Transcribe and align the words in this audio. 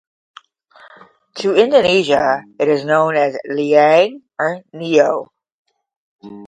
To 1.35 1.53
Indonesia, 1.55 2.41
it 2.59 2.67
is 2.67 2.83
known 2.85 3.15
as 3.15 3.37
Liang 3.45 4.23
or 4.39 4.63
Nio. 4.73 5.27